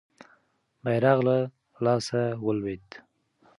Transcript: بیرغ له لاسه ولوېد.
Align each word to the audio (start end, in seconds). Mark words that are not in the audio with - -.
بیرغ 0.83 1.17
له 1.27 1.37
لاسه 1.85 2.21
ولوېد. 2.45 2.85